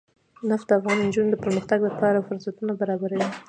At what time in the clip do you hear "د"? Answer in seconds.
0.69-0.71, 1.31-1.35